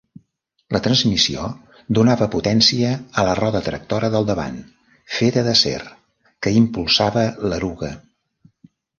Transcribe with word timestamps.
La 0.75 0.79
transmissió 0.85 1.41
donava 1.97 2.27
potència 2.35 2.93
a 3.21 3.25
la 3.27 3.35
roda 3.39 3.61
tractora 3.67 4.09
del 4.15 4.25
davant, 4.29 4.57
feta 5.17 5.43
d'acer, 5.49 5.81
que 6.47 6.55
impulsava 6.61 7.25
l'eruga. 7.53 7.91